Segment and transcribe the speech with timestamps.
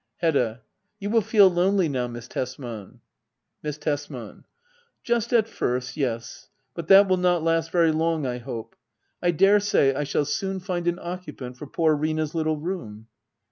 [0.23, 0.61] Hbdda.
[0.99, 2.07] You will feel lonely now.
[2.07, 3.01] Miss Tesman.
[3.61, 4.45] Miss Tesman.
[5.03, 6.49] Just at first, yes.
[6.73, 8.75] But that will not last very long, I hope.
[9.21, 13.09] I daresay I shall soon find an occu pant for poor Rina's little room.